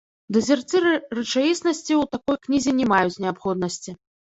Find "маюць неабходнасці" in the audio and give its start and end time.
2.97-4.01